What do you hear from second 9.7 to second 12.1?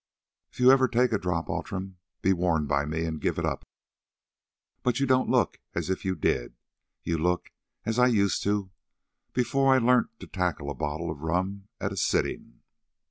I learnt to tackle a bottle of rum at a